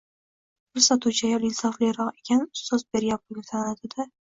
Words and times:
Bir 0.77 0.83
sotuvchi 0.85 1.21
ayol 1.29 1.45
insofliroq 1.51 2.11
ekan, 2.23 2.43
ustoz 2.63 2.83
bergan 2.99 3.25
pulni 3.27 3.49
sanadi-da 3.53 4.11